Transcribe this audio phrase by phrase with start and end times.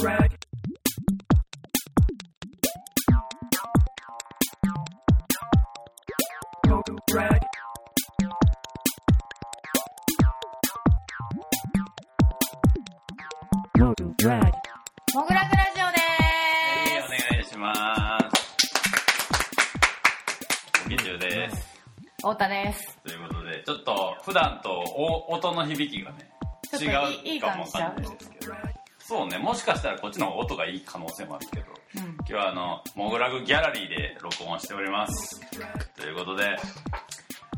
[0.00, 0.08] モ
[15.26, 17.10] グラグラジオではい、おす。
[17.32, 18.24] 願いします。
[20.88, 21.72] 月中です。
[22.16, 22.98] 太田です。
[23.04, 26.30] ということで、ちょっと普段とお音の響きがね、
[26.70, 26.88] ちょっと違
[27.32, 28.06] いいうかもわかんない。
[29.12, 31.66] そうね、もしかしたらこっちの方が音がいい可能性もあるけど、
[31.96, 32.14] うん。
[32.20, 35.38] 今日はあの、モグラグギャラリーで録音しております。
[36.00, 36.56] ということで、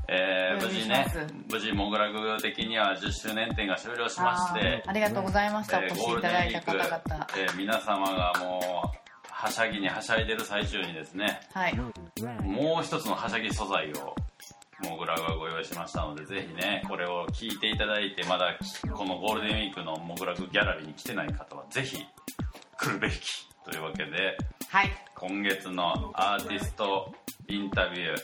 [0.09, 1.07] えー、無事ね
[1.49, 5.79] 無事モグラグ的には10周年展が終了しましてありがとうございました。
[5.79, 8.99] おえー越しいただいた方々。、えー皆様がもう、
[9.31, 11.77] はしゃぎにはしゃいでる最中にですね、はい。
[12.43, 14.17] もう一つのはしゃぎ素材を
[15.05, 18.57] モグラがご用意しましたのでぜひねこれを聞いていただいてまだ
[18.95, 21.99] このゴールデンウィークのモグラグギャラリーに来てない方はぜひ
[22.79, 24.91] 来るべきというわけではい。
[25.15, 27.13] 今月のアーティスト
[27.49, 28.17] インタビュー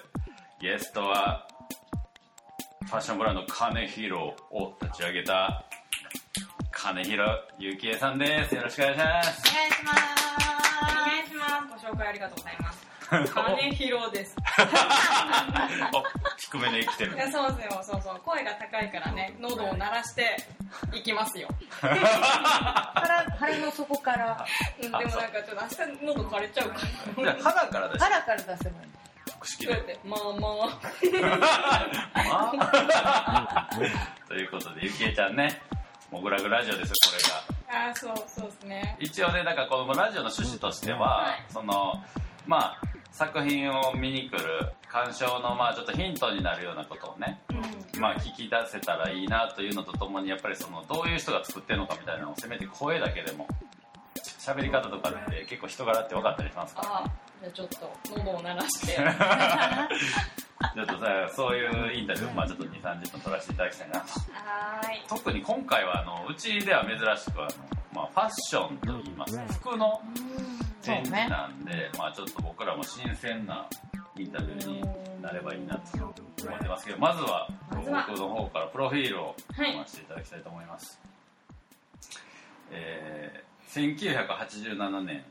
[0.60, 1.46] ゲストは
[2.86, 5.66] ファッションブランドカネヒロを立ち上げた
[6.72, 10.20] 金広ゆきえさんですよろしくお願いしますお願いします。
[10.80, 11.84] お願いします。
[11.84, 12.89] ご紹介ありがとうございます。
[13.10, 14.36] 金広です。
[15.92, 16.04] お
[16.38, 18.20] 低めで生きてるいや、そうですよ、そうそう。
[18.24, 20.36] 声が高いからね、喉を鳴らして
[20.92, 21.48] いきますよ。
[21.80, 21.96] 腹、
[23.38, 24.46] 腹の底から、
[24.78, 27.24] うん、でもなんかちょっと明日喉枯れちゃうから。
[27.24, 28.90] じゃあ肌から出して腹から出せばいい。
[29.42, 30.78] 式でそうやって、まあまあ。
[32.14, 32.52] ま
[33.70, 33.70] あ
[34.28, 35.60] ということでゆきえちゃんね
[36.10, 38.96] モグラグラジオですよこれがあー、そう、そうですね。
[38.98, 42.02] 一応ねだからこのラジオの趣旨としては、はいその
[42.46, 48.00] まあ作品を見に来る鑑賞のまあちょっとヒントになるようなことをねうん。
[48.00, 53.46] まあ聞き出せたらいいなというのとともにやっぱりそのどういう人が作ってるのかみたいなのをせめて声だけでも
[54.38, 56.82] 喋り方とかって結構人柄って分かったりしますか？
[56.84, 58.96] あー、じゃあちょっと喉を鳴らして。
[60.74, 65.02] ちょっとさそういうインタビューをまあちょっと2 3 0分取らせていただきたいなとはーい。
[65.08, 67.48] 特に今回はあのうちでは珍しくあの、
[67.94, 70.00] まあ、ファッションといいますか服の
[70.82, 73.66] 展示なんで、まあ、ちょっと僕らも新鮮な
[74.16, 74.84] インタビューに
[75.22, 81.00] なればいいなと思ってますけどまずは僕の方からプロフィールをはい読ませていただきたいと思います、
[82.72, 85.24] えー、1987年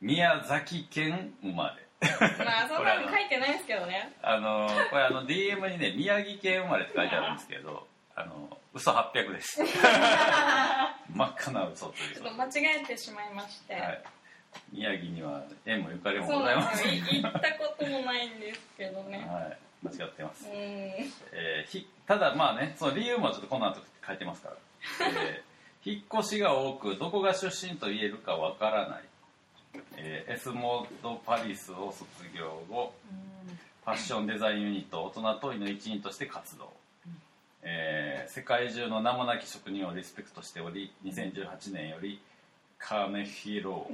[0.00, 1.86] 宮崎県生まれ。
[2.00, 4.14] まあ、そんなの書いてないですけどね。
[4.22, 7.86] あのこれあの DM にね宮城県生まれって書いてあるんですけど
[8.16, 9.60] あの嘘800です。
[11.14, 12.14] 真っ赤な嘘という。
[12.14, 13.74] ちょっと間違えてしまいまして。
[13.74, 14.02] はい、
[14.72, 16.92] 宮城には縁もゆかりもございますよ。
[16.92, 19.18] い行ったこともないんですけどね。
[19.28, 20.52] はい、間違ってます、うん。
[20.52, 24.56] えーひただまあねその理由もちょっとこの後書いてますから、
[25.08, 25.50] えー
[25.82, 29.04] 引っ越しが多くどこが出身と言えるかわからない、
[29.96, 32.06] えーエスモードパリスを卒
[32.36, 32.92] 業後
[33.84, 36.72] ファッションデザインユニット大人トイの一員として活動、
[37.62, 42.20] えー世界中の名もなき職人をリスペクトしており2018年より
[42.82, 43.86] カーネヒーロ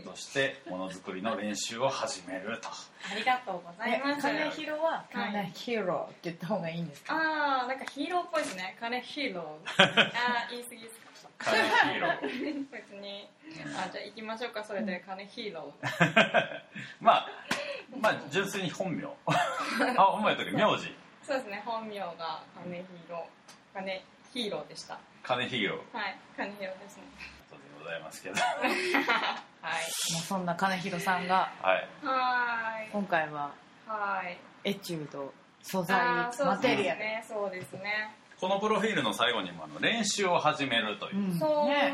[0.00, 4.22] ーとしてものづくりの練習を始めるとありがとうござえいます。
[4.22, 7.14] 金広は、金広って言った方がいいんですか？
[7.14, 8.76] ああ、なんかヒーローっぽいですね。
[8.80, 9.82] 金ヒーロー。
[9.82, 11.04] ああ、言い過ぎですか。
[11.36, 13.28] カーネヒーロー 別に。
[13.76, 16.62] あじゃあ行きましょうか、それで金ヒーロー。
[17.02, 17.28] まあ
[18.00, 23.74] まあ純粋に本名あ本名というか名字そうですね、本名が金ヒーロー。
[23.74, 24.00] 金
[24.32, 24.98] ヒーローでした。
[25.22, 27.02] 金ヒーローはい、金ヒーローですね。
[27.84, 30.12] ございますけど はい。
[30.12, 32.90] もうそんな金広さんが、はいはーい。
[32.90, 33.50] 今回は
[33.86, 34.38] はい。
[34.64, 37.00] エチュード、素材マテリアル。
[37.00, 38.14] ですね、そうですね。
[38.40, 41.92] このプロフィールの最後にもあの練習を始めるという、うんそう、ね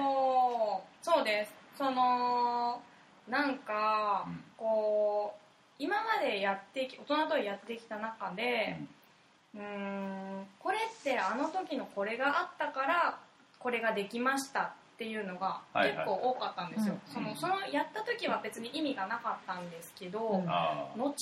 [1.02, 2.82] そうですその
[3.28, 5.40] なんか、うんこう
[5.78, 8.76] 今までやってき大人とやってきた中で
[9.54, 13.18] うーんこれってあの時のこれがあったから
[13.58, 17.14] これができましたっていうのが結構多かったんですよ、うん。
[17.14, 21.14] そのそのやった時は別に意味がなかったんですけど、後々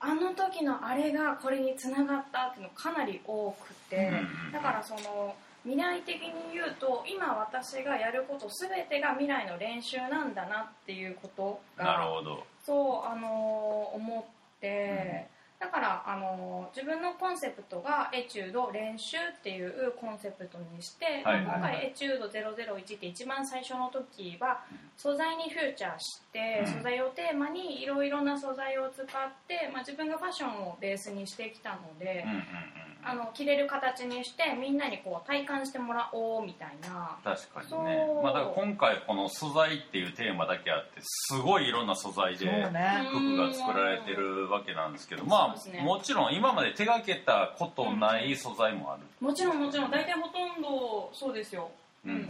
[0.00, 4.10] あの時のあれがこれにつながったっていうのかなり多くて、
[4.48, 12.44] うんだからその未来的に言うと今私がやること全てが未来の練習なんだなっていうことなるがほど。
[12.64, 15.28] そうあの思って、
[15.58, 24.60] だからあの自分のコンセプトがエチュード練習っていうコンセプトにして、はい今回エチュード001って一番最初の時は
[24.96, 26.72] 素材にフューチャーして、うん。
[26.74, 29.06] 素材をテーマにいろいろな素材を使っ
[29.48, 32.42] て、まあ、自分がファッションをベースにしてきたので、うんうん
[33.04, 37.16] あの着れる形にしてみんなにこう体感してもらおうみたいな。
[37.24, 38.22] 確かにそねう。
[38.22, 45.47] まあだから今回この素材っていうテーマだけあってすごいいろんな素材で服が作られてるわけなんですけどまそ
[45.82, 49.02] もちろん今まで手がけたことない素材もある。
[49.20, 51.70] もちろんもちろん大体ほとんどそうですよ
[52.06, 52.28] うん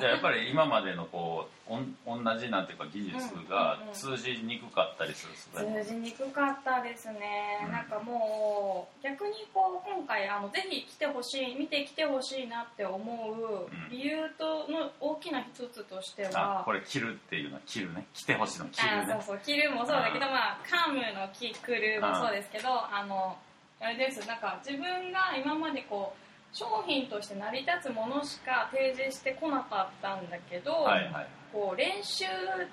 [0.00, 1.76] じゃあやっぱり今までのこうお
[2.16, 3.12] ん同じなんていうか技術
[3.48, 3.94] がうんうんうん。
[3.94, 7.72] 通じにくかったりする素材も通じにくかったですね、うん。
[7.72, 13.90] なんかもう逆にこう今回あのぜひ来てほしい見て来てほしいなって思ううん。
[13.90, 18.06] 理由との大きな一つとしては、あこれ着るっていうのは着るね。
[18.14, 19.12] 着てほしいの着るね。
[19.12, 19.40] あそうそう。
[19.44, 23.36] 着るもそうだけどあまあカムの着くるもそうですけどあの
[23.80, 24.26] あれです。
[24.26, 26.22] なんか自分が今までこう
[26.52, 31.26] 商品として成り立つものしか提示してこなかったんだけど、はいはい。
[31.52, 32.28] こう練習っ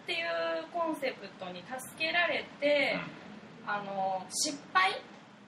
[0.06, 0.28] ていう
[0.74, 2.98] コンセプトに助けられて、
[3.66, 4.96] あの失敗っ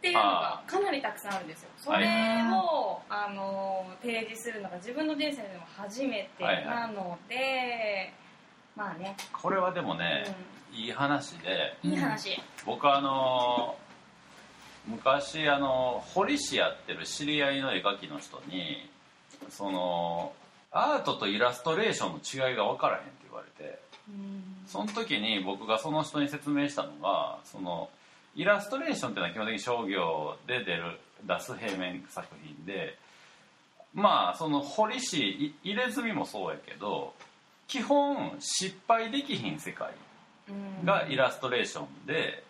[0.02, 1.70] ていうのがかなりたくさんあるんですよ。
[1.78, 2.08] それ
[2.54, 8.14] を、あの提示するのが自分の人生でも初めてなので、
[8.76, 10.26] まあね、これはでもね、
[10.74, 13.76] いい話でうん、いい話、僕はあの
[14.88, 18.90] 昔あの彫師やってる知り合いの絵描きの人に
[19.50, 20.34] その
[20.72, 22.14] アートとイラストレーション
[22.44, 23.80] の違いが分からへんって言われて
[24.68, 27.90] その時に僕がその人に説明したのがその
[28.36, 32.98] イラストレーションっていうのは基本的に商業で出る出す平面作品で
[33.94, 37.14] まあその彫師い入れ墨もそうやけど
[37.68, 39.92] 基本失敗できひん世界
[40.50, 40.86] うん。
[40.86, 42.44] がイラストレーションで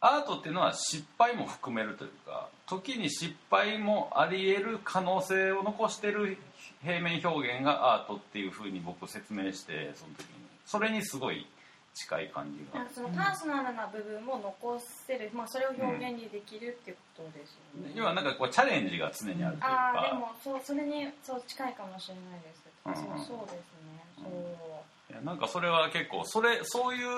[0.00, 6.38] アートっていうのは失敗も含めるというか時に失敗もあり得る可能性を残してる
[6.82, 10.40] 平面表現がアートっていうふうに僕説明してその時に。
[10.64, 11.46] それにすごい
[11.94, 12.86] 近い感じが。
[12.94, 25.12] そのパーソナルな部分も残せる、まあ、それを表現にできるっていうことですよね、要はなんかこうチャレンジが常にあるというああでかもそうそれにそう近いかもしれないです、うんそうそうですね、そう。
[25.12, 27.08] いやなんかそれは結構それそういう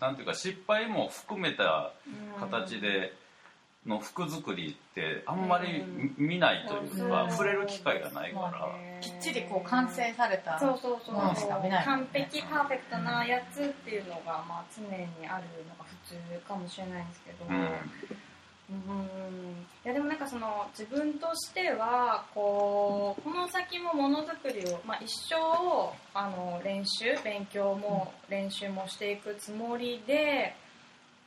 [0.00, 1.92] なんていうか失敗も含めた
[2.40, 3.12] 形で
[3.86, 5.84] の服作りってあんまり
[6.16, 7.30] 見ないというかうん。
[7.30, 8.68] 触れる機会がないかまら。
[9.00, 11.14] きっちりこう完成されたそうそうそう。
[11.14, 11.86] ものしか見ない。
[11.86, 14.88] もん完ね璧パーフェクトなやつっていうのが、まあ、常に
[15.28, 16.16] あるのが普通
[16.48, 17.68] かもしれないんですけど、うんうん
[18.70, 25.34] いやでもなんかその自分としてはこうこの先もものづくりを、まあ、一生
[26.14, 30.56] あの練習勉強も練習もしていくつもりで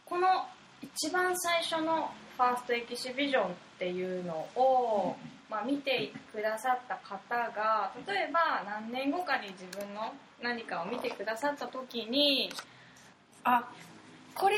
[0.06, 0.28] この
[0.81, 5.16] 一番最初のファーストエキシビジョンっていうのを、
[5.50, 12.51] まあ、見てくださった方が例えば何年後かに自分の何かを見てくださった時に
[13.44, 13.69] あ
[14.34, 14.56] これ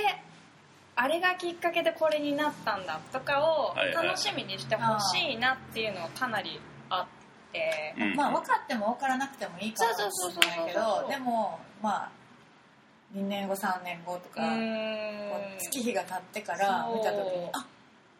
[1.01, 6.59] あれがきっかけでこれになったんだとかを楽しみにしてほしいなっていうのはかなり
[6.89, 7.95] あって。
[7.97, 8.15] うん。
[8.15, 12.11] まあ分かっても分からなくてもいいかもしれないけどでもまあ
[13.15, 14.41] 2年後3年後とか、
[15.57, 17.65] 月日が経ってから見た時にあ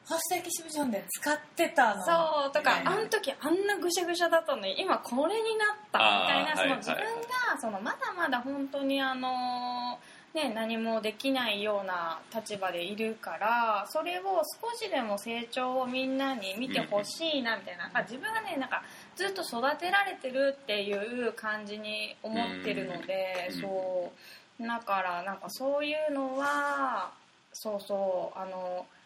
[0.05, 2.03] ファーストエキシビジョンで使ってたの。
[2.03, 2.51] そう。
[2.51, 9.99] とかあの時あんなぐしゃぐしゃだったのに今これになったみたいなその自分がそのまだまだ本当にあの
[10.43, 18.83] ね何もできないような立場でいるからそれを少しでも成長をみんなに見てほしいなみたいな、あ自分がねなんか
[19.15, 23.61] ずっと育てられてるっていう感じに思ってるので、うん。
[23.61, 24.11] そ
[24.59, 24.67] う。
[24.67, 27.11] だからなんかそういうのは
[27.53, 28.98] そうそうあのい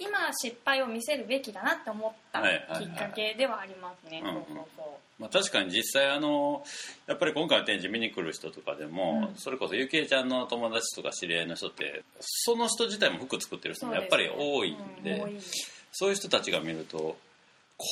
[0.00, 2.42] 今失敗を見せるべきだなって思った
[2.78, 4.22] きっかけではありますね、
[5.20, 6.64] まあ、確かに実際あの
[7.06, 9.36] やっぱり今回の展示見に来る人とかでも、うん。
[9.36, 15.40] それこそゆきえちゃんの友達とか知り合いの人ってその人自体も服作ってる人もやっぱり多いんでうん
[15.92, 17.16] そういう人たちが見ると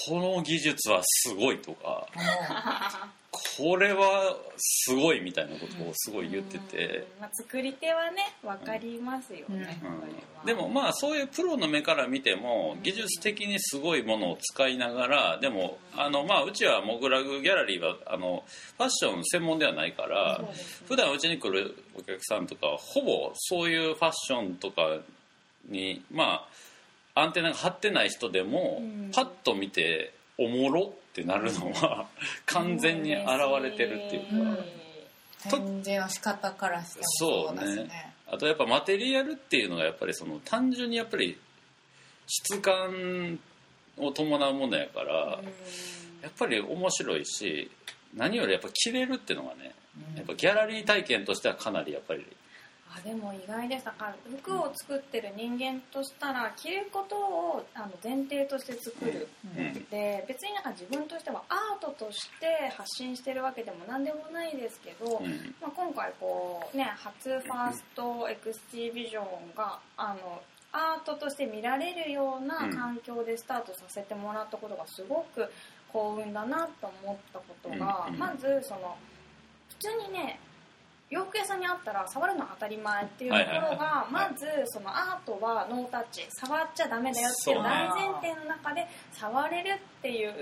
[0.08, 2.08] この技術はすごいとか
[3.58, 7.06] これはすごいみたいなことをすごい言ってて。
[7.16, 7.20] うん。
[7.22, 9.56] まあ、作り手はね分かりますよね、うん。
[9.58, 10.46] うん。
[10.46, 18.44] でもまあそういうプロの目から見ても技術的にすごいものを使いながらでもあのまあうちはモグラグギャラリーはあの
[18.76, 20.48] ファッション専門ではないからね。
[20.88, 24.98] 普段うちに来るお客さんとかはほぼそういうファッションとか
[25.68, 26.46] にま
[27.14, 29.10] あアンテナが張ってない人でもうん。
[29.12, 32.06] パッと見ておもろってなるのは
[32.46, 33.26] 完全に現
[33.62, 35.56] れてるっていうか。
[35.56, 35.82] うん。
[35.82, 38.14] の仕方からしてもそうですね。
[38.28, 41.38] あとやっぱマテリアルっていうのがやっぱりその単純にやっぱり
[42.26, 43.38] 質感
[43.96, 45.40] を伴うものやから
[46.22, 47.70] やっぱり面白いし
[48.14, 49.74] 何よりやっぱ着れるっていうのがね
[50.16, 52.26] やっぱギャラリー体験としてはかなりやっぱり
[52.96, 53.90] あでも意外でした。
[53.92, 59.84] か服を作ってる人間としたら着ることをあの前提として作る、うん。
[59.90, 65.54] で別になんか自分としてはアートとして発信してるわけでも何でもないですけど、うん。
[65.60, 69.24] まあ、今回こうね初ファーストエクスティビジョン
[69.56, 75.50] があのアートとして見られるような環境でスタートさせてもらったことがすごく
[75.92, 78.96] 幸運だなと思ったことが、まずその
[79.68, 80.38] 普通にね
[81.08, 90.34] 洋服屋さんにあったら触るのは当たり前っていうところがはいまずそのアートはノータッチ触っちゃダメだよっていう大前提の中で触れるっていう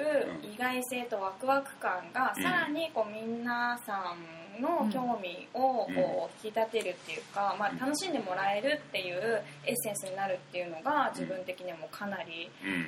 [0.42, 2.42] 意外性とワクワク感がうん。
[2.42, 4.14] さらにこう皆さ
[4.58, 12.86] んの興味をこう引き立てるっていうか、まあ、楽しんでもらえるっていうエッセンスになるっていうのが自分的にはもうかなりうん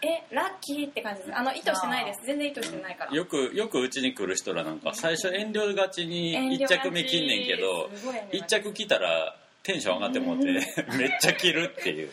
[0.00, 1.36] えラッキーって感じです。
[1.36, 2.20] あの意図してないです。
[2.26, 3.12] 全然意図してないから。
[3.12, 8.56] よくよくうちに来る人らなんか最初遠慮がちに1着目着んねんけどすごい遠慮がち。
[8.56, 10.44] 1着着たらテンション上がってもって
[10.96, 12.10] めっちゃ着るっていう。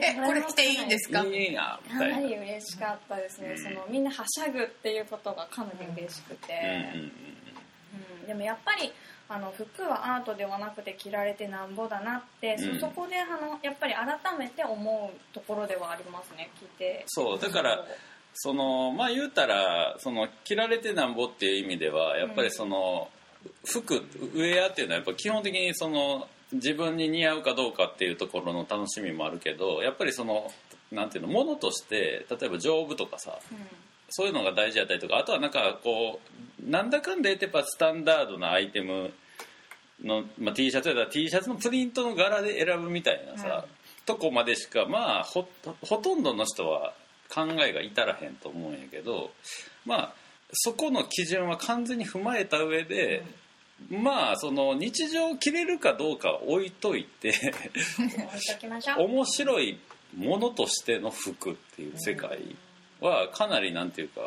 [0.00, 1.22] えこれ着ていいんですか？
[1.24, 2.28] いいなみかなたいな。
[2.28, 3.58] り嬉しかったですね、うん。
[3.62, 6.54] そのみんなはしゃぐっていうことがかなり嬉しくて、
[6.94, 7.12] うんうん。
[8.20, 8.26] うん。
[8.26, 8.90] でもやっぱり
[9.28, 12.80] あの服はアートではなくて着られてなんぼだなって、そうん。
[12.80, 17.04] そこであのやっぱり改めて思うところではありますね着て。
[17.06, 17.84] そうだから
[18.34, 23.08] そのまあ言うたらその着られてなんぼっていう意味ではやっぱりその、
[23.64, 30.50] 服ウェアっていうのはやっぱ基本的にその自分に似合うかどうかっていうところの楽しみもあるけどやっぱりその
[30.90, 33.58] なんていうのものとして例えば丈夫とかさうん
[34.14, 36.20] そういうのが大事だったりとかあとはなんかこ
[36.66, 39.12] うなんだかんだ言ってやっぱスタンダードなアイテム
[40.04, 43.64] の、まあ、T シャツやったら T シャツのプリントの柄で選ぶみたいなさ、
[44.04, 45.48] とこまでしかまあほ
[45.82, 46.92] ほとんどの人は
[47.28, 49.30] 考えが至らへんと思うんやけど
[49.86, 50.14] まあ
[50.52, 53.24] そこの基準は完全に踏まえた上で、
[53.90, 59.04] まあその日常着れるかどうかは置いといて置いときましょう。
[59.04, 59.80] 面白い
[60.14, 62.38] ものとしての服っていう世界
[63.02, 64.20] はかなりなんていうか、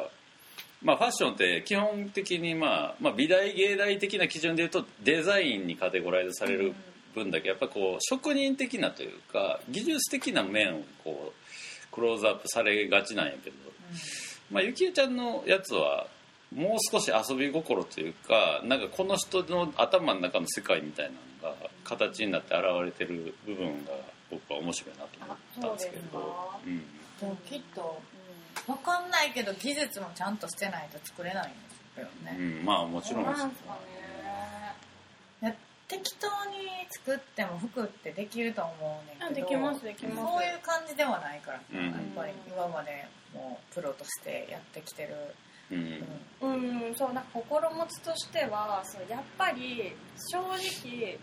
[0.83, 6.73] まあ、ファッションって基本的に、まあ、まあ美大芸大的な基準で言うとデザインにカテゴライズされる
[7.15, 13.55] 分だけやっぱこう職人的なというか技術的な面をこうクローズアップされがちなんやけど、
[14.51, 16.07] まあ、ゆきえちゃんのやつは
[16.53, 23.91] もう少し遊び心というかなんかこの人の頭の中の世界みたいなのが形になって現れてる部分が
[24.29, 26.51] 僕は面白いなと思ったんですけど。
[26.65, 26.79] ううん。
[27.19, 28.01] でもきっと
[28.67, 31.57] わかんないけど技術もちゃんとしてないと作れないんで
[31.95, 33.47] すよね、うん、まあもちろんですか
[35.41, 35.57] ね。
[35.87, 36.65] 適当に
[37.05, 40.33] 作っても服ってできると思うねんけどあできますできます。
[40.33, 45.15] そういう感じではないからさ、うんやっぱり今までもうプロとしてやってきてる、
[45.71, 46.03] うん。
[46.41, 49.93] うんうんそうなんか心持ちとしてはそうやっぱり
[50.31, 51.19] 正直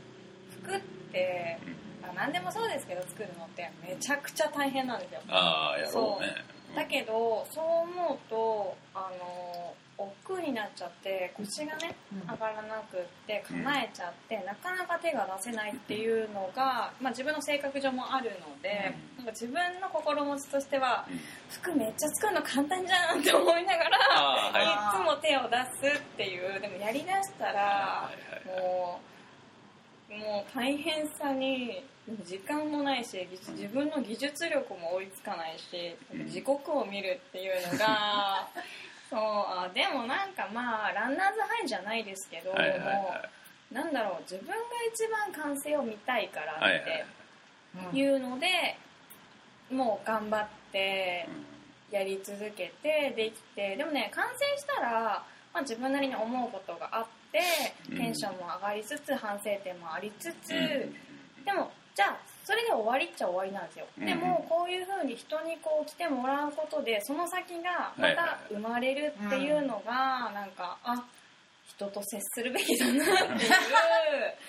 [0.63, 0.81] 服っ
[1.11, 1.59] て、
[2.01, 5.21] まあ、何でもそうですけど作るのってめちゃくちゃ大変なんですよ。
[5.29, 6.29] ああやろうね
[6.75, 12.31] だけどそう思うとあの億劫になっちゃって腰がねうん。
[12.33, 21.21] 上がらなくって構えちゃって、なかなか手が出せないっていうのが、まあ、自分の性格上もあるので、なんか自分の心持ちとしてはうん。
[21.51, 24.99] 服めっちゃ作るの簡単じゃんって思いながらはい。
[24.99, 28.11] いつも手を出すっていうでもやりだしたら
[28.47, 29.12] もう
[30.19, 31.83] もう大変さに
[32.25, 36.29] 時間もないし自自分の技術力も追いつかないしうん。
[36.29, 38.49] 時刻を見るっていうのが
[39.09, 42.97] そうあでもなんかまあランナーズハイじゃないですけど、はいはいはい。
[42.97, 43.15] も
[43.73, 44.55] うなんだろう自分が
[44.93, 47.05] 一番完成を見たいからって
[47.91, 48.77] うんいうので、
[49.71, 51.27] もう頑張って
[51.91, 57.22] やり続けてできてでもね完成したら、まあ、自分なりに思うことがあって
[57.91, 57.97] うん。
[57.99, 60.95] テンションも上がりつつ反省点もありつつ、うん。
[61.45, 64.07] でもじゃあそれで終わりっちゃ終わりなんですよ、うん。
[64.07, 71.05] でもこういう風に人にこう来てもらうことでその先がまた生まれるっていうのがなんかあ
[71.69, 72.97] 人と接するべきだなっ
[73.39, 73.51] ていう。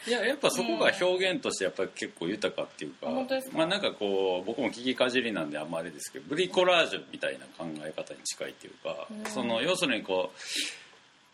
[0.07, 3.57] いややっぱそこが表現としてやっぱり結構豊かっていうか、本当ですか？
[3.59, 9.25] まあなんかこう僕も聞きかじりなんであんまりですけどブリコラージュみたいな考え方に近いっていうか、うん。
[9.25, 10.37] その要するにこう,、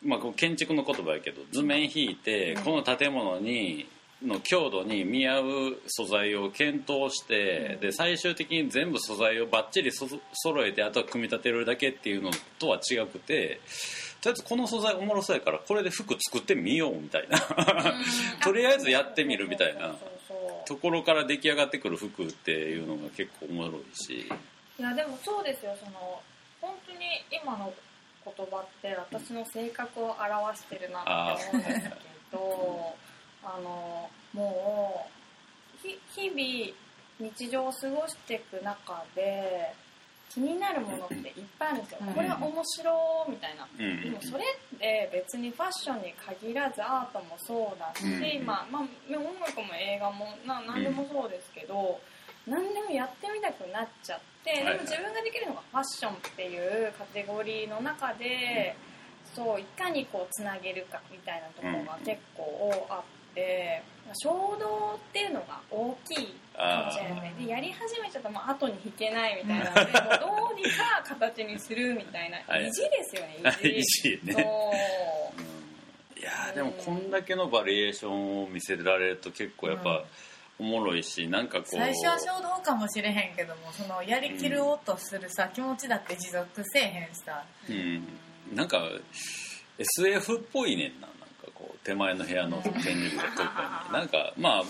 [0.01, 3.87] まあ、建築の言葉やけど図面引いて、この建物に
[4.21, 5.43] の強度に見合う
[5.87, 13.61] 素材を検討して、で最終的に全部素材をバッチリそ揃えてあとは組み立てるだけっていうのとは違くて
[14.21, 17.39] とりあえずこの素材おもろそうやからこれで服作ってみようみたいな。
[18.43, 19.95] とりあえずやってみるみたいな。
[20.65, 24.29] ところから出来上がってくる服っていうのが結構おもろいし。
[24.77, 25.75] いやでもそうですよ。
[25.79, 26.21] その
[26.61, 26.99] 本当に
[27.31, 27.73] 今の
[28.37, 31.95] 言葉って私の性格を表してるなって思うんですけ
[32.31, 32.95] ど
[33.43, 35.09] あのも
[35.83, 36.75] うひ日々
[37.19, 39.73] 日常を過ごしていく中で
[40.29, 42.13] 気になるものっていっぱいあるんですよ、うん。
[42.13, 44.01] これは面白いみたいな、うん。
[44.01, 48.45] でもそれって別にファッションに限らずアートもそうだし、うん。
[48.45, 51.99] まあまあ、音楽も映画もな何でもそうですけど、
[52.49, 58.75] 何でもやってみたくなっちゃって、でも自分ができるのがファッションっていうカテゴリーの中で、
[59.35, 63.83] そういかにこうつなげるかみたいなところが結構あって、
[64.23, 72.39] 衝動っていうのが大きいかもしれないでやり始めちゃったらもう後に引けないみたいなので もうどうにか形にするみたいな。
[72.47, 72.67] はい。
[72.67, 74.33] 意地ですよね 意地ね。
[74.33, 74.39] そ
[76.17, 76.19] う。
[76.19, 80.03] いやーでもこんだけのバリエーションを見せられると結構やっぱ
[80.59, 81.75] おもろいしなんかこう。
[81.75, 87.43] 最初は衝動かもしれへんけどもそのやりきるおうとするさ、気持ちだって持続せえへんしさ。
[87.69, 88.07] うん。
[88.55, 88.83] なんか
[89.77, 93.93] SF っぽいねんななんかこう手前の部屋の展示とかに。
[93.93, 94.63] なんかまあ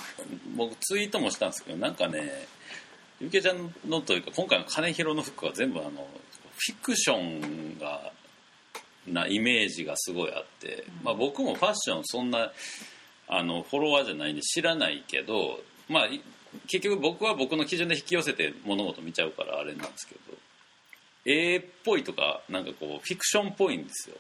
[0.56, 2.48] 僕ツイートもしたんですけどなんかね
[3.20, 8.12] ゆけちゃんのというか今回の金広の服は全部あのフィクションが
[9.08, 12.52] なイメージがすごいあって、まあ、僕もファッションそんな
[13.28, 16.22] あのフォロワーじゃないんで知らないけど、まあ、い
[16.68, 20.38] 結局僕は僕の基準で引き寄せて物事見ちゃうからあれなんですけど
[21.26, 24.16] 絵っぽいとかなんかこうフィクションっぽいんですよ。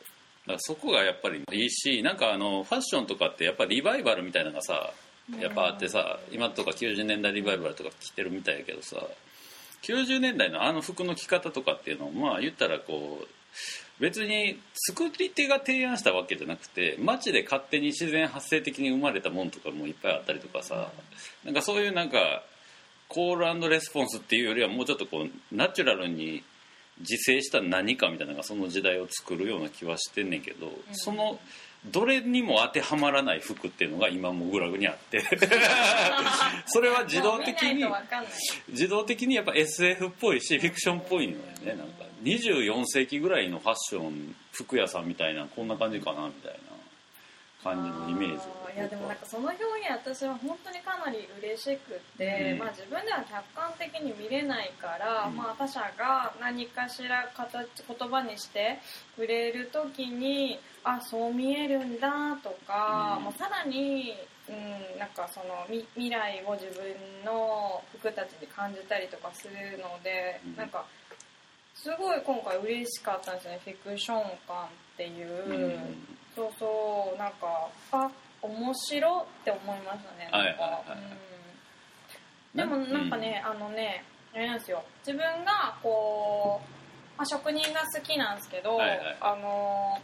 [0.46, 4.94] だからそこがやっぱりいいしなんかあのファッションとかってやっぱりリバイバルみたいなのがさ
[5.40, 8.98] やっぱあってさ今とか90年代リバイバルとか着てるみたいやけどさ
[9.84, 13.28] 90年代のあの服の着方とかっていうのをまあ言ったらこう
[14.00, 20.92] 別に作り手が提案したわけじゃなくて街で勝手に自然発生的に生まれたものとかもいっぱいあったりとかさ
[21.44, 22.44] なんかそういうなんか
[23.10, 26.44] コールレスポンスっていうよりはもうちょっとこうナチュラルに
[27.00, 31.40] 自生した何かみたいなのがその時代を作るような気はしてんねんけど、その
[31.86, 35.22] どれにも当てはまらない服っていうのが今もグラグにあって。
[36.68, 37.86] それは自動的に
[38.68, 41.76] 自動的にやっぱ SF っぽいしフィクションっぽいのよね。
[41.76, 46.60] なんか24世紀ぐらいのファッション服屋さんみたいなこんな感じかなみたいな
[47.64, 48.46] 感じのイメージ。
[48.76, 52.60] いやでもなんかその表現私は本当にかなり嬉しくて、うん。
[52.60, 55.36] まあ、自分では客観的に見れないから、うん。
[55.36, 58.80] まあ、他者が何かしら形言葉にして
[59.16, 63.24] くれる時にあそう見えるんだとか、うん。
[63.26, 64.16] もうさらに、
[64.48, 64.52] う
[64.96, 70.56] ん、なんかそのみ未来を自分の服たちに感じたりとかするので、うん。
[70.56, 70.86] なんか
[71.76, 73.62] すごい今回嬉しかったんですよね。
[73.66, 75.80] フィクション感っていう。
[76.38, 78.10] うんそうそうなんかあ
[78.42, 80.98] 面白って思いましたねなんか、はいはいはい
[82.54, 82.58] うん。
[82.58, 84.84] でもなんかね、あのねあれなんですよ。
[85.06, 89.18] 自分がこう、まあ、職人が好きなんですけど、はいはい。
[89.20, 90.00] あの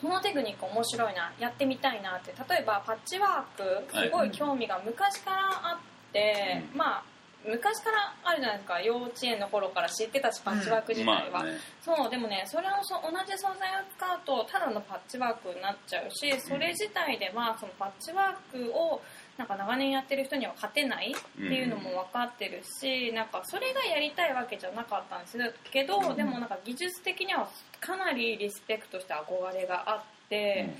[0.00, 6.78] このテクニック面白いなやってみたいなって例えばパッチワークすごい興味が昔からあって、うん。
[6.78, 7.04] まあ
[7.46, 12.44] 昔からあるじゃないですか幼稚園の頃から知ってたしパッチワーク自体は、まあねそうでもね。
[12.46, 19.00] それをそ同じ素材を使うとただのパッチワークになっちゃうしそれ自体ではそのパッチワークを
[19.38, 25.38] なんか長年やってる人には勝てないっていうのも分かってるし、なんかそれがやりたいわけじゃなかったんです
[25.70, 27.48] けど、でもなんか技術的には
[27.80, 30.70] かなりリスペクトして憧れがあって。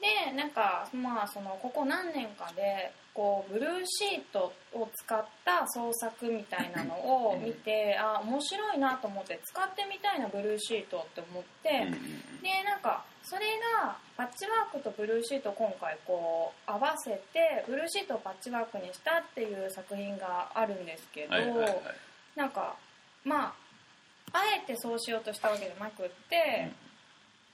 [0.00, 12.00] でなんかまあそのここ何年かでこうブルーシートを使った創作みたいなのを見てあ面白いなと思って使ってみたいなブルーシートって思って、うんうん
[12.40, 13.42] でなんかそれ
[13.84, 21.76] がパッチワークとブルーシートを今回こう合わせてブルーシートをパッチワークにしたっていう作品があるんですけど、はいはいはい。
[22.34, 22.76] なんか
[23.22, 23.54] まあ
[24.32, 26.72] あえてそうしようとしたわけじゃなくって、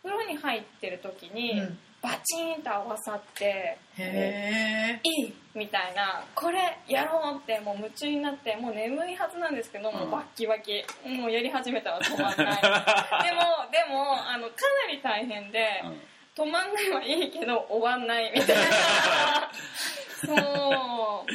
[0.05, 12.63] 風呂に入ってる時に、うんバチーンと合わさってへえいいみたいなこれやろうってもう夢中になってもう眠いはずなんですけど、もうバッキバキもうやり始めたら止まんない。
[13.25, 13.41] でも
[13.73, 14.55] でもあのか
[14.87, 15.83] なり大変で、
[16.37, 19.51] 止まんないはいいけど終わんないみたいな。
[20.27, 21.33] そう。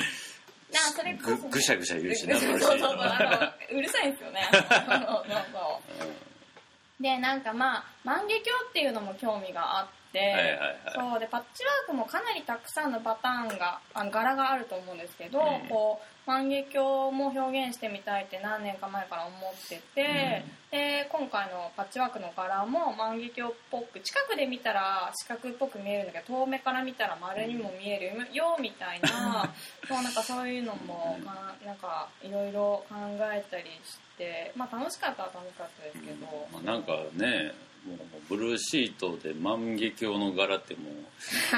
[0.72, 2.98] なそれこそ、ぐぐしゃぐしゃ言うしなそうそうそう。
[3.00, 4.48] あのうるさいんですよね。
[4.54, 8.42] そうそうそうでなんかまあ万華鏡っ
[8.74, 10.80] ていうのも興味があって、はいはいはい。
[10.94, 15.70] そうでパッチワークもかなりたくさんのパターンがあの柄があると思うんですけど、うん。
[15.70, 29.52] こう万華鏡も表現してみたいって何年か前から思ってて、で今回のパッチワークの柄も万華鏡っぽく近くで見たら四角っぽく見えるんだけど遠目から見たら丸にも見えるよみたいな
[29.88, 32.96] そうなんかそういうのもかなんかいろいろ考
[33.34, 37.52] えたりしてまあ楽しかったは楽しかったですけど、まあ、なんかね
[37.88, 37.98] もう
[38.30, 40.94] ブルーシートで万華鏡の柄ってもう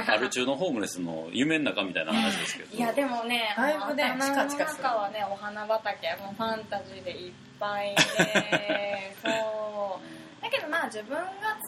[0.07, 2.77] アル中のホームレスの夢の中みたいな話ですけど。
[2.77, 10.43] いやでもねだいぶね頭の中はねお花畑もうファンタジーでいっぱいでそう。
[10.43, 11.23] だけどまあ自分が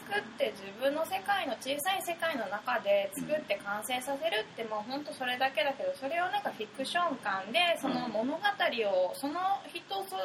[0.08, 9.40] 作って自分の世界の小さい世界の中で作って完成させるってもう本当それだけだけどそれをなんかフィクション感でその物語をその
[9.72, 10.16] 人そ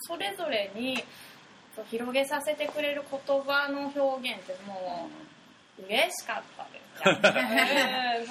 [0.00, 1.02] それぞれに
[1.90, 5.08] 広げさせてくれる言葉の表現っても
[5.80, 6.88] う嬉しかったです。
[6.98, 8.26] よね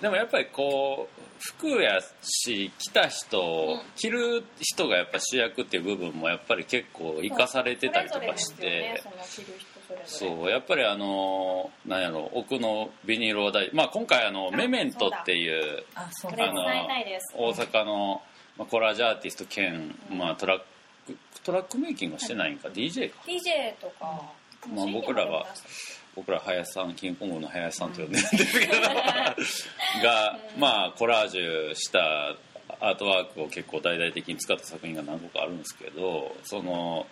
[0.00, 3.80] でもやっぱりこう服やし着た人、うん。
[3.96, 9.02] 着る人がやっぱ主役っていう部分もやっぱり結構生かされてたりとかして。
[10.04, 16.30] そうやっぱりあのなんやろ奥のビニールを大まあ今回あのあメメントっていうあ大
[17.54, 18.20] 阪の、
[18.58, 20.64] まあ、コラージュアーティスト兼、まあ、トラック
[21.44, 23.16] トラックメイキングはしてないんか、DJ か。
[23.26, 24.22] DJ とか、
[24.74, 25.46] まあ僕らは
[26.14, 28.72] 僕ら林さんキングコングの林さんと呼んでるんですけど、
[30.02, 32.34] がまあコラージュした
[32.80, 37.06] アートワークを結構大々的に使った作品が何個かあるんですけどその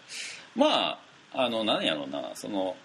[0.54, 0.98] ま
[1.32, 2.76] ああの何やろうなその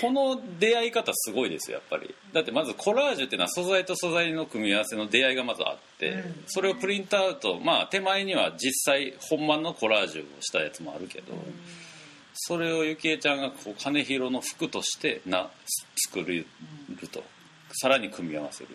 [0.00, 2.14] この出会い方すごいですよやっぱり。
[2.32, 6.44] だってまずコラージュっていうのは素材と素材の組み合わせの出会いがまずあって、うん。
[6.46, 11.32] それをプリントアウトまあ手前には実際本番のコラージュをしたやつもあるけど、
[12.34, 15.50] それをゆきえちゃんがこう金広の服としてな
[16.08, 16.46] 作る
[17.10, 17.22] と。
[17.72, 18.70] さらに組み合わせる。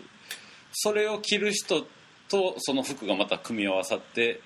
[0.73, 1.85] それを着る人
[2.29, 4.41] とその服がまた組み合わさって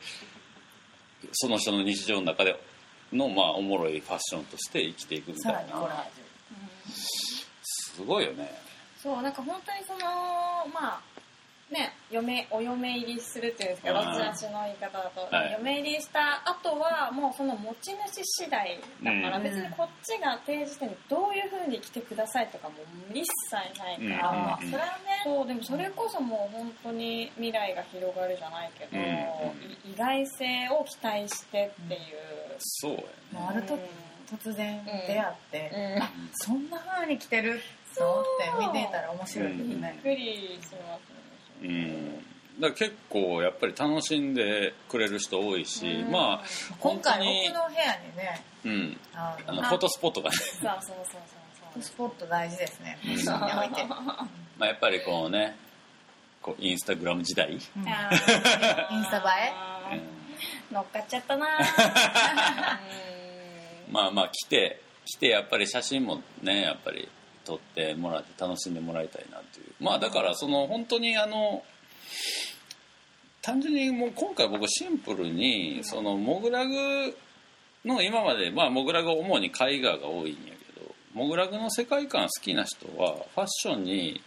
[1.34, 2.60] その人の日常の中で
[3.14, 6.06] のまあおもろいファッションとして生きていくみたさいな
[6.96, 8.50] すごいよね。
[9.02, 11.02] そうなんか本当にそのまあ
[11.72, 13.98] ね嫁お嫁入りするっていうんですかうん。
[14.20, 15.52] 私の言い方だと、はい。
[15.54, 19.44] 嫁入りした後はもうその持ち主次第だからうん。
[19.44, 22.76] 別にこっちが提示してどういう風に来てくださいとかも
[23.14, 24.70] 一切ないうんから、うん。
[24.70, 32.02] それはねそうでもそれこそもう本当に未来が広がるじゃないけど、うんい意外性を期待してっていう、
[32.60, 33.04] そうやね。
[33.32, 33.78] ジュもうあると
[34.30, 36.04] 突然出会って、うん。
[36.04, 37.62] あそんな風に着てる
[37.96, 38.26] と思っ
[38.62, 41.64] て見ていたら面白いですびっね、くりしますね。
[41.64, 42.26] うん。
[42.62, 46.12] だ結構やっぱり楽しんでくれる人多いし、うん。
[46.12, 46.44] まあ
[46.80, 48.98] 今回僕の部屋にねうん。
[49.14, 50.38] あのフォトスポットがね。
[50.38, 51.22] そうそうそう
[51.74, 51.82] そう。
[51.84, 52.98] スポット大事ですね。
[53.06, 53.12] うん。
[53.14, 54.28] 一緒に置いて、 ま
[54.62, 55.58] あやっぱりこうね
[56.42, 57.58] こうインスタグラム時代、うん。
[57.58, 59.54] インスタ映
[59.92, 59.96] え？
[59.96, 60.02] うん。
[60.76, 61.48] 乗っかっちゃったな
[63.92, 67.08] まあまあ来て来てやっぱり写真もねやっぱり
[67.46, 69.66] 撮ってもらって楽しんでもらいたいなという。
[69.80, 71.64] まあだからその本当にあの
[73.42, 77.16] 単純にもう今回僕シンプルにそのモグラグ
[77.86, 84.22] の今までまあモグラグ主に絵画が多いんやけどモグラグの世界観好きな人はファッションに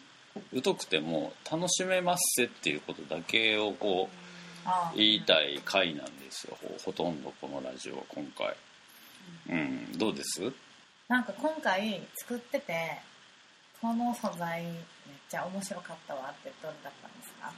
[0.62, 4.16] 疎くても楽しめますせっていうことだけをこう
[4.64, 6.56] あ言いたい回なんですよ。
[6.62, 8.54] ほほとんどこのラジオは今回
[9.48, 10.52] うんどうです？
[11.08, 13.00] なんか今回作ってて
[13.80, 14.74] この素材めっ
[15.28, 17.52] ちゃ面白かったわってどれだったんですか？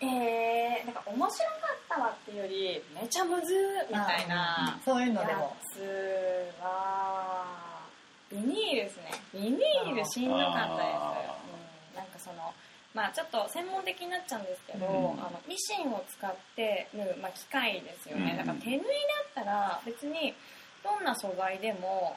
[0.00, 3.54] えー、なんか面白かったわっていうよりめちゃむず
[3.90, 5.80] みたいなそういうのでやもつ
[6.62, 7.80] は
[8.30, 9.10] ビニールですね。
[9.34, 11.36] ビニールしんどかったです、あ
[11.92, 12.54] うん、なんかその
[12.94, 14.94] まあちょっと専門的になっちゃうんですけど、うん。
[15.20, 18.38] あのミシンを使って縫う、まあ、機械ですよね、うん。
[18.38, 18.84] だから手縫いだ
[19.42, 20.34] ったら別に
[20.96, 22.16] どんな素材でも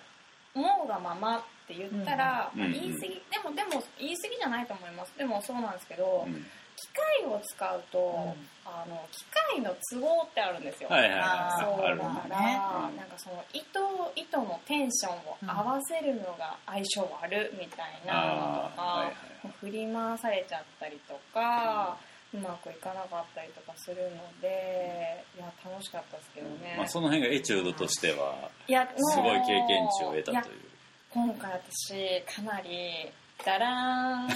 [0.55, 2.59] 思うがままって言ったら、うん。
[2.59, 3.09] まあ言い過ぎ。
[3.31, 5.13] でもでも言い過ぎじゃないと思います。
[5.17, 6.33] でもそうなんですけど、うん。
[6.33, 6.87] 機
[7.21, 8.35] 械を使うと、ん。
[8.65, 11.25] あの機械の都合ってあるんですよ、はいはいあ
[11.57, 11.65] はい。
[11.65, 12.57] そうだから、ね。
[12.97, 13.79] なんかその糸
[14.15, 19.15] 糸のテンションを合わせるのが相性悪みたいなのとか、あーはいはい。
[19.59, 21.97] 振り回されちゃったりとか、
[22.33, 30.71] うまくいかなかったりとかするのでいや楽しかったですけどね、まあ、その辺がエチュードとしてはすごい経験値を得たという。
[31.09, 33.11] 今回私かなり
[33.43, 34.27] ダラーン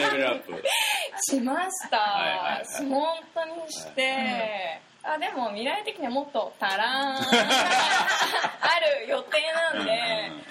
[0.00, 0.62] レベルアップ。
[1.28, 7.20] しました、はいはいはい本当にして、あでも未来的にはもっとタラーンあ
[9.04, 9.38] る予定
[9.74, 9.92] なんで、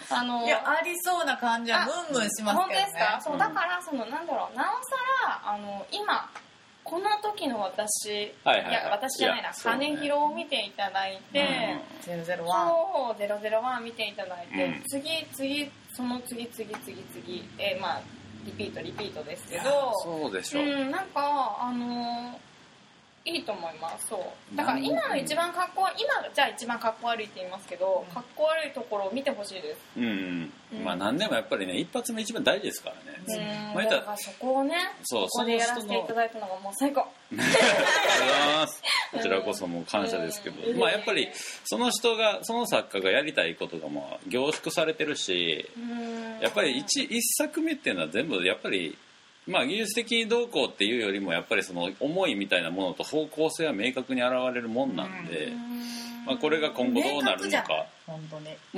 [0.09, 2.85] あのいやありそうな感じはブンブンします本当けどね。
[2.85, 4.57] ですか、そううんだからそのなんだろう。
[4.57, 4.95] なおさ
[5.27, 6.29] らあの今
[6.85, 8.73] この時の私、はいはいはい。
[8.73, 9.49] や私じゃないな。
[9.49, 9.87] いやそうね。
[9.95, 14.83] 羽広を見ていただいて、001そう001見ていただいて、うん。
[14.85, 18.01] 次次その次次次次えまあ
[18.45, 19.93] リピートリピートですけど。
[20.03, 22.44] そうでしょう、うん、なんかあのー
[23.25, 24.07] いいと思います。
[24.07, 24.55] そう。
[24.55, 28.13] だから今の一番かっこ今じゃあ一番かっこ悪いって言いますけど、うん。
[28.13, 29.79] かっこ悪いところを見てほしいです。
[29.97, 37.01] うん、うんまあ何でもやっぱりね一発目一番大事ですからね、うんまあだからそこをねそうここでやらせていただいたのがもう最高。
[37.31, 38.83] ありがとうございます。
[39.11, 40.77] こちらこそもう感謝ですけど、うん。
[40.77, 41.29] まあやっぱり
[41.63, 46.39] その人がその作家がやりたいことがまあ凝縮されてるしうん。
[46.41, 48.95] やっぱり一一作目っていうのは全部やっぱり
[49.47, 55.53] まあ技術的にどうこうっていうよりもやっぱりその思いみたいなものと方向性は明確に現れるもんなんで、
[56.25, 57.85] まあ、これが今後どうなるのか。
[58.07, 58.17] も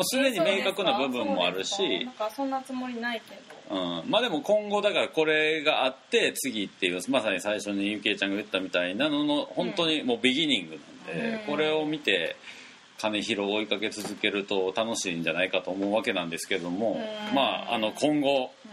[0.02, 1.76] うすでに明確な部分もあるし。
[1.76, 3.58] かなんかそんなつもりないけど
[4.02, 11.46] うん、まあでも今後だからこれがあって次っていうまさに最初にゆきえちゃんが言ったみたいなのの本当にもうビギニングなんで、うん。
[11.48, 12.38] これを見て
[12.98, 17.00] 金広を追いかけ続けると楽しいんじゃないかと思うわけなんですけども、
[17.30, 17.36] うん。
[17.36, 18.68] まああの今後う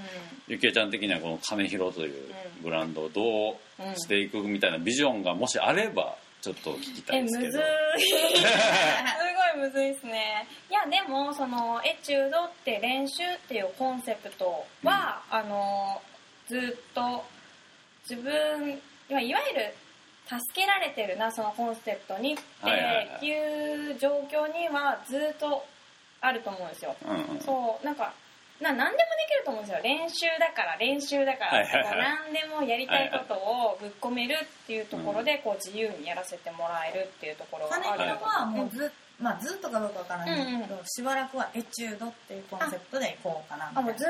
[0.47, 7.53] ゆきえちゃん的にはこの金広というブランドをどうしていくみたいなビジョンがもしあればちょっと聞きたえむいですけど。
[7.53, 8.45] ずいす
[9.57, 10.47] ごいむずいですね。
[10.71, 16.03] いやでもそのエチュードって練習っていうコンセプトは、あの
[16.47, 17.25] ずっと
[18.09, 18.79] 自分
[19.09, 19.75] いわいわゆる
[20.27, 22.35] 助けられてるなそのコンセプトに。
[22.35, 22.37] っ
[23.21, 25.65] ていう状況にはずっと
[26.21, 26.95] あると思うんですよ。
[27.07, 27.41] うんうん。
[27.41, 27.87] そう。
[27.87, 28.13] なんか
[28.61, 28.97] な何でもで
[29.29, 29.83] きると思うんですよ。
[29.83, 31.99] 練習だから練習だから、はいはいはい。
[32.23, 43.91] 何でもやりたいことをぶっ込めるっていうところで、こう自由にやらせてもらえるっていうところが金ある広はもうず,、まあ、ずっとかどうかわからないけど、うんうんしばらくはエチュードっていうコンセプトでいこうかなみたいな。
[43.91, 44.09] あもうずっ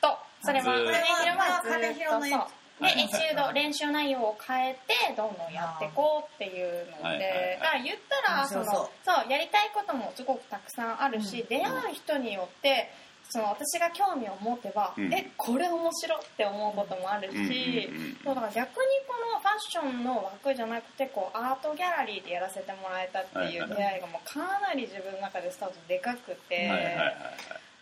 [0.00, 7.96] とそれは金広はずっとでエチュード練習内容を変えてどんどんやっていこうっていうのはいはいはいでだから言っ
[8.26, 8.82] たらそのそ
[9.26, 11.48] うやりたいこともすごくたくさんあるし、うん。
[11.48, 12.90] 出会う人によって
[13.30, 15.12] その私が興味を持てば、うん。
[15.12, 18.74] えこれ面白って思うこともあるし、うんうんうんそうだから逆に
[19.06, 27.14] このファッションの枠じゃなくてこうアートギャラリーでやらせてもらえたっていう出会いがもうかなり自分の中でスタートでかくて、はいはいはいはい。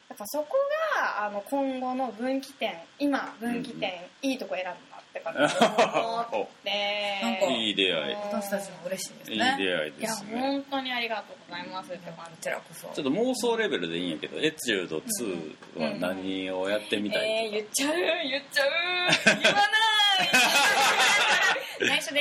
[0.08, 0.56] だからそこ
[0.96, 5.30] があの今後の分岐点今分岐点、いいとこ選んだって
[7.22, 8.14] 感じでいい出会い。
[8.14, 10.40] 私たちも嬉しいですいいね出会いいやですね。
[10.40, 12.86] 本当にありがとうございますって感こじちらこそ。
[12.88, 17.94] ちょっと妄想レベルでいいんやけどエチュード2は何をやってみたいえー、言っちゃう？
[17.96, 18.68] 言っちゃう？
[19.42, 19.68] 言わない。
[21.88, 22.20] 内緒で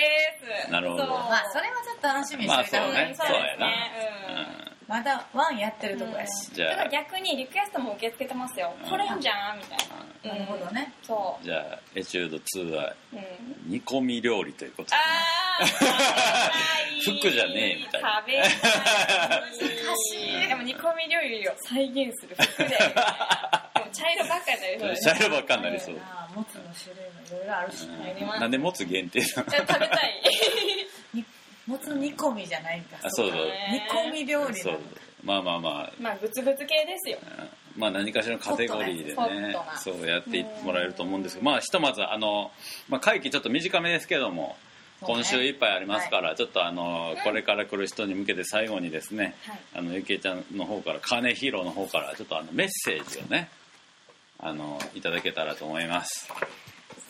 [0.66, 0.72] す。
[0.72, 1.06] なるほど。
[1.08, 3.34] まあそれはちょっと楽しみにまあしておいた方がいい、そうね。
[3.34, 3.68] そうやな。
[3.68, 6.70] うんまだワンやってるとこやし、じゃあ。
[6.72, 8.90] だから逆にリクエストも受け付けてますよ、うん。
[8.90, 9.78] これんじゃんみたい
[10.24, 10.94] な、なるほどね。
[11.02, 12.94] そじゃあエチュード2は
[13.66, 14.96] 煮込み料理ということで。
[14.96, 17.18] あー食べたい。
[17.20, 18.18] 服じゃねえみたいな。
[18.20, 18.50] 食べ難
[19.98, 20.48] しい。
[20.50, 22.78] でも煮込み料理を再現する服で。
[23.96, 25.96] 茶色ばっかりになりそうです茶色ばっかになりそう。
[26.04, 29.52] ああもつの種類もいろいろあるし、やりますなんでもつ限定なの？
[29.52, 30.22] 食べたい。
[30.66, 30.75] に
[31.68, 32.98] もつ煮込みじゃないんか。
[33.02, 33.40] あそうそう。
[33.40, 34.74] 煮込み料理なそう。
[34.74, 34.80] の
[35.24, 35.94] まあまあまあ。
[36.00, 37.18] まあグツグツ系ですよ。
[37.76, 41.46] まあ何かしらのカテゴリーでねそうやってもらえると思うんですけど。
[41.46, 42.52] まあひとまずあの、
[42.88, 44.56] まあ、会期ちょっと短めですけども
[45.02, 49.60] 今週いっぱいありますから、ちょっとあのこれから来る人に向けて最後にですね、はい。
[49.76, 53.50] あのゆきえちゃんの方から金ヒーローの方からちょっとあのメッセージをね
[54.40, 56.32] あのいただけたらと思います。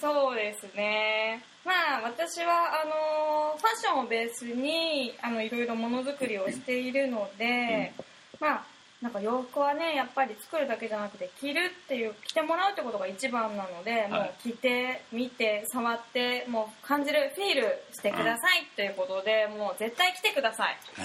[0.01, 7.91] そうですねまあ私はあのファッションをベースにあのいろいろものづくりをしているので、
[8.39, 8.65] まあ
[9.01, 20.77] なんか洋服はねやっぱり作るだけじゃなくて着るっていう着てもらうってことが一番なので、もう着て見て触ってもう感じるフィールしてくださいということで、もう絶対来てください。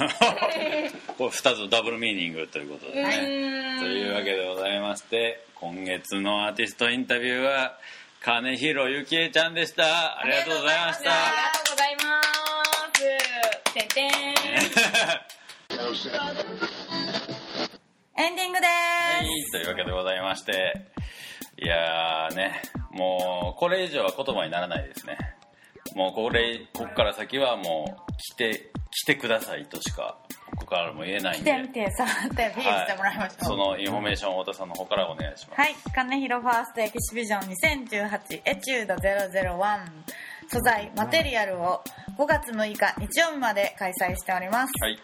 [1.19, 7.77] これ2つのダブルミーニングということでね、というわけでございまして今月のアーティストインタビューは
[8.23, 10.21] 金広ゆきえちゃんでした。
[10.21, 11.11] ありがとうございました。
[11.11, 12.21] ありがとうございま
[12.93, 13.01] す。
[13.73, 14.11] てんてん。
[18.23, 20.87] エンディングではーいというわけでございまして。
[21.63, 25.17] いやーねもうこれ以上は言葉にならないですね。
[25.95, 30.19] もうこれここから先はもう来て来てくださいとしか
[30.51, 31.51] ここからも言えないすんで。
[31.51, 33.45] 来てみて触って feel してもらいましょう。
[33.45, 35.61] そのインフォメーションを太田さんの方からお願いします。
[35.61, 37.41] はい、金広ファーストエキシビジョン
[37.89, 39.81] 2018エチュード001
[40.49, 41.81] 素材、マテリアルを
[42.19, 44.99] 5月6日日曜日まで開催しております、はい。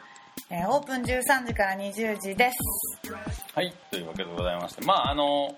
[0.50, 3.12] えーオープン13時から20時です。
[3.54, 5.56] はい、というわけでございまして、まああの、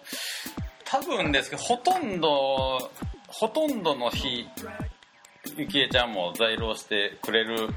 [0.84, 2.90] 多分ですけど、ほとんど、
[3.28, 4.46] ほとんどの日、
[5.56, 7.68] ゆきえちゃんも在労してくれる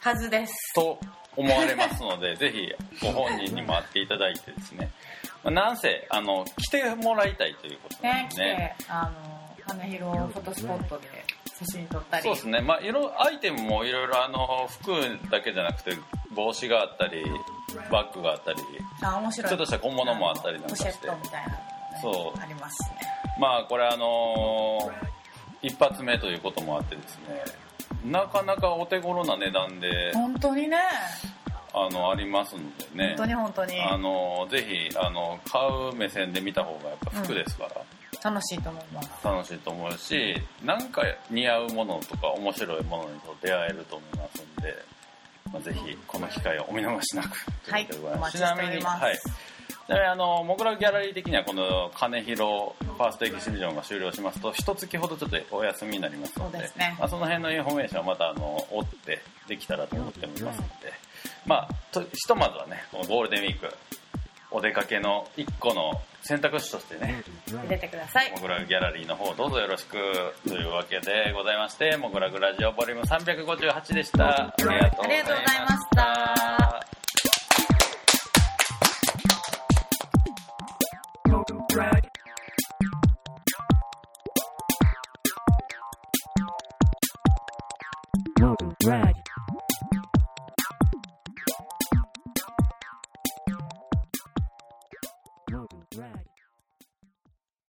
[0.00, 0.54] はずです。
[0.74, 0.98] と
[1.36, 2.72] 思われますので、ぜひ
[3.04, 4.90] ご本人にも会っていただいてですね、
[5.44, 8.28] まあなんせ、あの、来てもらいたいということなんね。
[8.30, 8.76] 来て、でね。
[8.88, 11.08] あの金広フォトスポットで
[11.58, 12.22] 写真撮ったり。
[12.22, 12.60] そうですね。
[12.60, 14.92] まあ色アイテムもいろいろあの服
[15.30, 15.98] だけじゃなくて
[16.34, 17.24] 帽子があったり
[17.90, 18.58] バッグがあったり
[19.02, 19.50] あ面白い。
[19.50, 20.92] ちょっとした小物もあったりなんかポして。
[20.92, 21.58] シェットみたいなね
[22.00, 22.40] そう。
[22.40, 22.88] ありますね。
[23.40, 25.06] まあこれあのー
[25.62, 27.42] 一発目ということもあってですね
[28.10, 30.76] なかなかお手頃な値段で本当にね。
[31.78, 32.60] あのありますの
[32.94, 33.08] でね。
[33.08, 33.82] 本当に本当に。
[33.82, 35.60] あのぜひあの買
[35.92, 39.10] う目線で見た方がやっぱ服ですから、楽しいと思います。
[39.22, 44.74] 楽しいと思うしなんか似合うものとか面白いものにと出会えると思いますんで、
[45.52, 47.28] まあ、ぜひこの機会をお見逃しなく
[47.68, 48.38] はいということでございます。
[48.38, 49.18] ちなみに、はい、
[49.86, 56.96] ちなみにあのモグラギャラリー的にはこの金広ファーストエキシビジョンが終了しますと一月ほどちょっとお休みになりますのでそね。
[56.98, 60.92] まあ、その辺のインフォメーションはまたあの追ってできたらと思っておりますので、
[61.46, 63.72] まあとひとまずはねこのゴールデンウィーク
[64.50, 68.32] お出かけの一個の選択肢としてね入れてください。
[68.32, 69.96] モグラグギャラリーの方どうぞよろしく
[70.48, 74.46] というわけでございましてモグラグラジオボリューム358でした。
[74.46, 75.20] ありがとうござい
[75.60, 76.45] ました